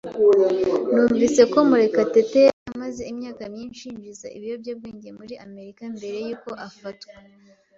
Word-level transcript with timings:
Numvise 0.93 1.41
ko 1.51 1.57
Murekatete 1.69 2.37
yari 2.47 2.63
amaze 2.73 3.01
imyaka 3.13 3.43
myinshi 3.53 3.81
yinjiza 3.87 4.27
ibiyobyabwenge 4.37 5.09
muri 5.19 5.33
Amerika 5.45 5.83
mbere 5.95 6.17
yuko 6.27 6.49
afatwa. 6.67 7.11